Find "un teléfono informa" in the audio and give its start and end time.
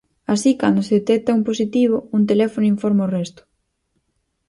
2.17-3.07